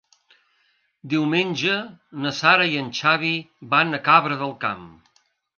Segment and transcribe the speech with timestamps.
[1.11, 1.75] Diumenge
[2.25, 3.31] na Sara i en Xavi
[3.75, 4.93] van a Cabra del Camp.